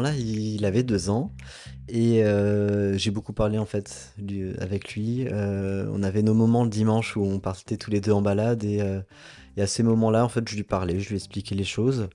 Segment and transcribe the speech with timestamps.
[0.00, 1.32] Là, il avait deux ans
[1.88, 4.12] et euh, j'ai beaucoup parlé en fait
[4.58, 5.26] avec lui.
[5.26, 8.64] Euh, on avait nos moments le dimanche où on partait tous les deux en balade
[8.64, 9.00] et, euh,
[9.56, 12.08] et à ces moments-là, en fait, je lui parlais, je lui expliquais les choses.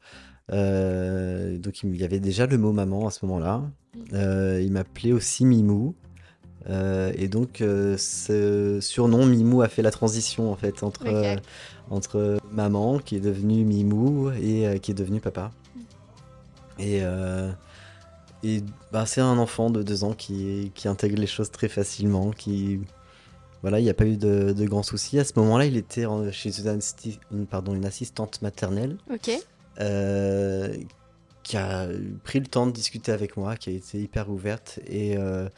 [0.50, 3.64] donc il y avait déjà le mot maman à ce moment-là.
[4.12, 5.96] il m'appelait aussi Mimou.
[6.70, 11.06] et donc ce surnom Mimou a fait la transition en fait entre,
[11.90, 15.52] entre maman qui est devenue Mimou et qui est devenue papa.
[16.80, 17.02] Et
[18.44, 18.62] et
[18.92, 22.82] bah, c'est un enfant de deux ans qui, qui, intègre les choses très facilement, qui
[23.62, 25.18] voilà, il n'y a pas eu de, de, grands soucis.
[25.20, 26.52] À ce moment-là, il était chez
[27.32, 28.98] une, pardon, une assistante maternelle.
[29.10, 29.32] Ok.
[29.80, 30.76] Euh,
[31.44, 31.88] qui a
[32.24, 35.50] pris le temps de discuter avec moi, qui a été hyper ouverte et, euh,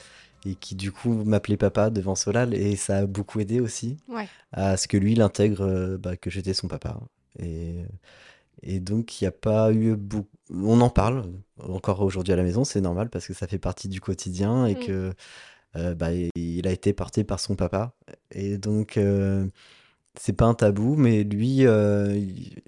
[0.46, 4.28] et qui du coup m'appelait papa devant Solal et ça a beaucoup aidé aussi ouais.
[4.52, 7.00] à ce que lui il intègre euh, bah, que j'étais son papa.
[7.40, 7.86] Et,
[8.62, 10.30] et donc, il n'y a pas eu beaucoup.
[10.54, 11.26] On en parle
[11.60, 14.76] encore aujourd'hui à la maison, c'est normal parce que ça fait partie du quotidien et
[14.76, 14.80] mm.
[14.80, 15.14] que
[15.76, 17.94] euh, bah, il a été porté par son papa.
[18.32, 19.48] Et donc, euh,
[20.20, 22.20] c'est pas un tabou, mais lui, euh,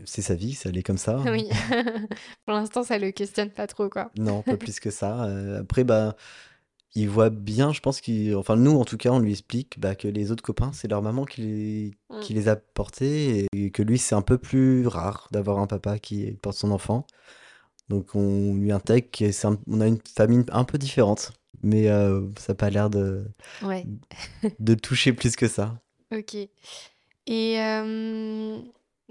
[0.05, 1.17] c'est sa vie, ça allait comme ça.
[1.31, 1.47] Oui.
[2.45, 4.11] Pour l'instant, ça le questionne pas trop, quoi.
[4.17, 5.23] non, pas plus que ça.
[5.59, 6.15] après, bah
[6.97, 8.35] il voit bien, je pense qu'il.
[8.35, 11.03] Enfin, nous, en tout cas, on lui explique bah, que les autres copains, c'est leur
[11.03, 12.19] maman qui les, mm.
[12.21, 15.99] qui les a portés et que lui, c'est un peu plus rare d'avoir un papa
[15.99, 17.05] qui porte son enfant.
[17.89, 22.57] Donc, on lui intègre qu'on a une famille un peu différente, mais euh, ça n'a
[22.57, 23.25] pas l'air de,
[23.61, 23.85] ouais.
[24.59, 25.79] de toucher plus que ça.
[26.11, 26.33] Ok.
[27.27, 28.57] Et euh,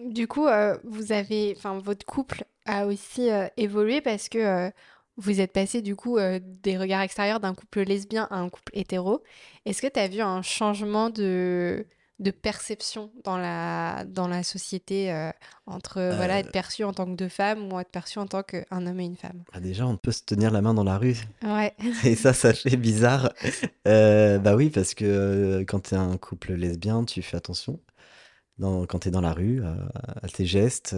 [0.05, 1.55] du coup, euh, vous avez.
[1.57, 4.73] Enfin, votre couple a aussi évolué parce que
[5.17, 8.73] vous êtes passé du coup euh, des regards extérieurs d'un couple lesbien à un couple
[8.75, 9.23] hétéro.
[9.65, 11.87] Est-ce que tu as vu un changement de,
[12.19, 15.31] de perception dans la, dans la société euh,
[15.67, 16.53] entre voilà, être euh.
[16.53, 19.17] perçu en tant que deux femmes ou être perçu en tant qu'un homme et une
[19.17, 19.43] femme?
[19.53, 21.17] Bah Déjà, on peut se tenir la main dans la rue.
[21.43, 21.75] Ouais.
[22.05, 23.33] Et ça, ça fait bizarre.
[23.85, 27.81] bah oui, parce que quand tu es un couple lesbien, tu fais attention.
[28.59, 30.95] Dans, quand tu es dans la rue, à, tes gestes,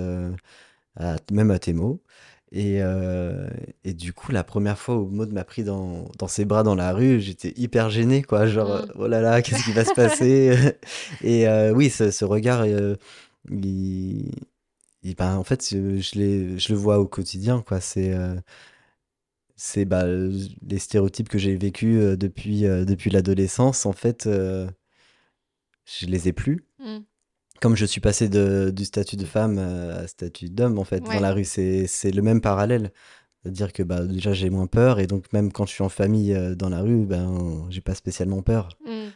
[1.31, 2.03] même à tes mots.
[2.51, 3.47] Et, euh,
[3.85, 6.75] et, du coup, la première fois où Maud m'a pris dans, dans, ses bras dans
[6.75, 8.47] la rue, j'étais hyper gêné, quoi.
[8.47, 8.93] Genre, mmh.
[8.97, 10.57] oh là là, qu'est-ce qui va se passer?
[11.23, 12.97] Et euh, oui, ce, ce regard, euh,
[13.51, 14.31] il,
[15.03, 17.81] il, ben, en fait, je, je le vois au quotidien, quoi.
[17.81, 18.15] C'est
[19.57, 23.87] c'est bah, les stéréotypes que j'ai vécus depuis, depuis l'adolescence.
[23.87, 26.68] En fait, je les ai plus.
[27.61, 31.21] Comme je suis passé de, du statut de femme à statut d'homme, en fait, dans
[31.21, 32.93] la rue, c'est le même parallèle.
[33.43, 36.35] C'est-à-dire que bah, déjà, j'ai moins peur, et donc même quand je suis en famille
[36.35, 38.69] euh, dans la rue, ben, j'ai pas spécialement peur.
[38.85, 39.07] Mmh.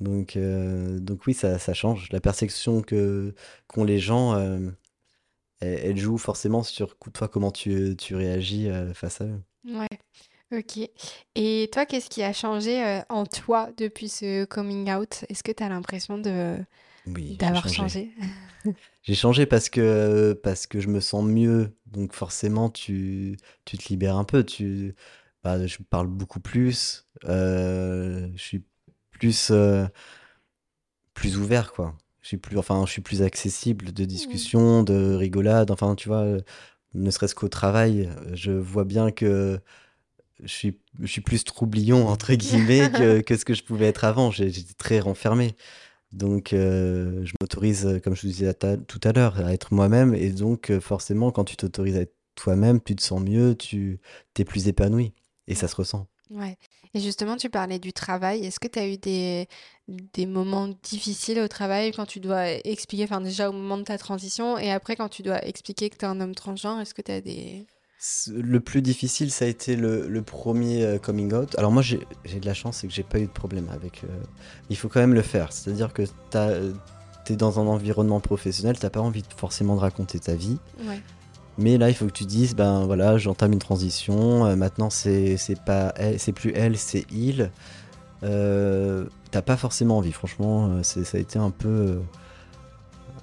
[0.00, 2.08] Donc, euh, donc oui, ça, ça, change.
[2.10, 3.34] La perception que
[3.66, 4.70] qu'ont les gens, euh,
[5.60, 9.40] elle, joue forcément sur toi, comment tu, tu réagis face à eux.
[9.64, 9.98] Ouais,
[10.52, 10.88] ok.
[11.34, 15.24] Et toi, qu'est-ce qui a changé en toi depuis ce coming out?
[15.28, 16.56] Est-ce que tu as l'impression de
[17.06, 18.10] oui, d'avoir changé.
[19.02, 21.76] j'ai changé parce que, parce que je me sens mieux.
[21.86, 24.44] Donc forcément, tu, tu te libères un peu.
[24.44, 24.94] Tu,
[25.44, 27.06] bah, je parle beaucoup plus.
[27.24, 28.64] Euh, je suis
[29.10, 29.86] plus, euh,
[31.14, 31.96] plus ouvert, quoi.
[32.22, 35.70] Je suis plus, enfin, je suis plus accessible de discussion, de rigolade.
[35.70, 36.26] Enfin, tu vois,
[36.94, 39.60] ne serait-ce qu'au travail, je vois bien que
[40.42, 44.04] je suis, je suis plus troublion, entre guillemets, que, que ce que je pouvais être
[44.04, 44.30] avant.
[44.30, 45.56] J'étais très renfermé.
[46.12, 50.14] Donc, euh, je m'autorise, euh, comme je vous disais tout à l'heure, à être moi-même.
[50.14, 53.98] Et donc, euh, forcément, quand tu t'autorises à être toi-même, tu te sens mieux, tu
[54.38, 55.12] es plus épanoui.
[55.48, 56.06] Et ça se ressent.
[56.30, 56.56] Ouais.
[56.94, 58.44] Et justement, tu parlais du travail.
[58.44, 59.48] Est-ce que tu as eu des,
[59.88, 63.98] des moments difficiles au travail quand tu dois expliquer, enfin déjà au moment de ta
[63.98, 67.02] transition et après quand tu dois expliquer que tu es un homme transgenre, est-ce que
[67.02, 67.66] tu as des...
[68.28, 71.54] Le plus difficile, ça a été le, premier euh, coming out.
[71.58, 74.04] Alors moi, j'ai de la chance, c'est que j'ai pas eu de problème avec.
[74.04, 74.08] Euh,
[74.68, 75.52] il faut quand même le faire.
[75.52, 80.34] C'est-à-dire que tu es dans un environnement professionnel, t'as pas envie forcément de raconter ta
[80.34, 80.58] vie.
[81.58, 84.44] Mais là, il faut que tu dises, ben voilà, j'entame une transition.
[84.44, 87.50] Euh, maintenant, c'est pas, c'est plus elle, c'est il.
[88.20, 90.12] t'as pas forcément envie.
[90.12, 91.98] Franchement, ça a été un peu,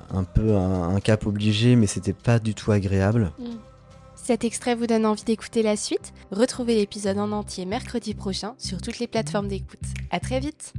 [0.10, 3.32] un peu un, cap obligé, mais c'était pas du tout agréable.
[3.38, 3.44] Mm.
[4.24, 8.82] Cet extrait vous donne envie d'écouter la suite Retrouvez l'épisode en entier mercredi prochain sur
[8.82, 9.82] toutes les plateformes d'écoute.
[10.12, 10.74] À très vite